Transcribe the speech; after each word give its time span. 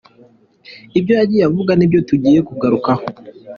Ibyo 0.97 1.13
yagiye 1.19 1.43
avuga 1.49 1.71
nibyo 1.75 1.99
tugiye 2.09 2.39
kugarukaho. 2.47 3.05